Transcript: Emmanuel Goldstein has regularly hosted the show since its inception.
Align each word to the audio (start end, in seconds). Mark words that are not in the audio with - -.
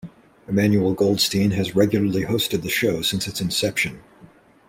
Emmanuel 0.49 0.95
Goldstein 0.95 1.51
has 1.51 1.75
regularly 1.75 2.23
hosted 2.23 2.63
the 2.63 2.71
show 2.71 3.03
since 3.03 3.27
its 3.27 3.39
inception. 3.39 3.99